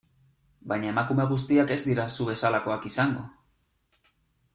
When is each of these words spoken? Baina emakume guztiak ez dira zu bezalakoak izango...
Baina 0.71 0.87
emakume 0.91 1.27
guztiak 1.31 1.73
ez 1.75 1.79
dira 1.89 2.05
zu 2.15 2.27
bezalakoak 2.31 2.89
izango... 2.91 3.27